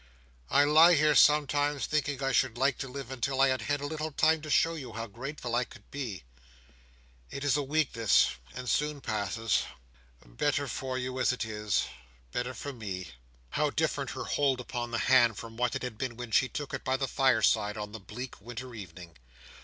[0.49, 3.85] "I lie here, sometimes, thinking I should like to live until I had had a
[3.85, 6.23] little time to show you how grateful I could be!
[7.29, 9.61] It is a weakness, and soon passes.
[10.25, 11.85] Better for you as it is.
[12.31, 13.11] Better for me!"
[13.51, 16.73] How different her hold upon the hand, from what it had been when she took
[16.73, 19.17] it by the fireside on the bleak winter evening!